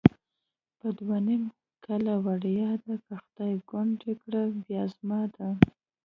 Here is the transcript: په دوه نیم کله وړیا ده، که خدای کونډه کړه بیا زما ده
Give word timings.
په 0.79 0.87
دوه 0.99 1.17
نیم 1.27 1.43
کله 1.85 2.13
وړیا 2.25 2.71
ده، 2.83 2.95
که 3.05 3.13
خدای 3.23 3.53
کونډه 3.69 4.11
کړه 4.21 4.41
بیا 4.65 4.83
زما 4.95 5.21
ده 5.35 5.47